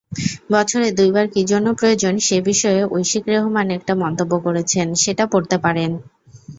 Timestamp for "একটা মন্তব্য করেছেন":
3.77-4.87